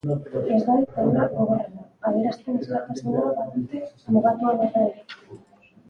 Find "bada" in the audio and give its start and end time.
4.65-4.87